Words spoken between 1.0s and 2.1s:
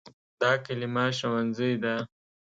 “ښوونځی” ده.